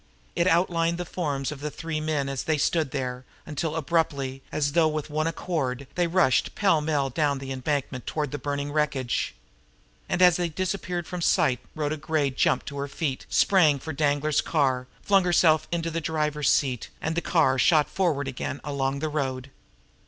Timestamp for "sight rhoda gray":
11.21-12.31